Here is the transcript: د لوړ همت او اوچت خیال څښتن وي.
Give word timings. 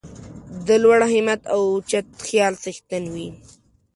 د 0.67 0.69
لوړ 0.83 0.99
همت 1.13 1.41
او 1.53 1.61
اوچت 1.73 2.07
خیال 2.27 2.53
څښتن 2.63 3.03
وي. 3.13 3.29